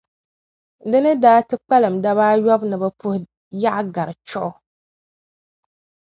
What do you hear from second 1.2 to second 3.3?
daa ti kpalim daba ayɔbu ni bɛ puhi